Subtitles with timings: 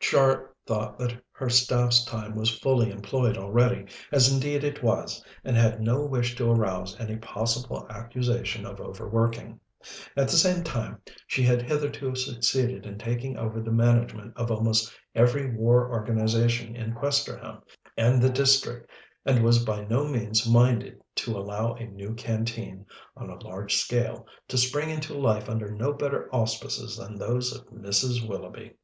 [0.00, 5.56] Char thought that her staff's time was fully employed already, as indeed it was, and
[5.56, 9.58] had no wish to arouse any possible accusation of overworking.
[10.14, 14.92] At the same time, she had hitherto succeeded in taking over the management of almost
[15.14, 17.62] every war organization in Questerham
[17.96, 18.90] and the district,
[19.24, 22.84] and was by no means minded to allow a new Canteen,
[23.16, 27.64] on a large scale, to spring into life under no better auspices than those of
[27.68, 28.28] Mrs.
[28.28, 28.74] Willoughby.